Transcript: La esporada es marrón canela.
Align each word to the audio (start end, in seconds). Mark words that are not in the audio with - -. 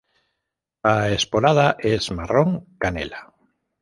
La 0.83 1.09
esporada 1.09 1.75
es 1.77 2.09
marrón 2.09 2.65
canela. 2.79 3.35